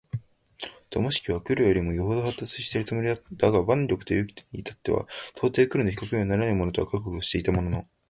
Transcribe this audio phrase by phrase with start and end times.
[0.89, 3.15] 智識は黒よりも余程発達しているつもりだ
[3.51, 5.05] が腕力と勇気とに至っては
[5.37, 7.85] 到底黒の比較にはならないと覚悟はしていたものの、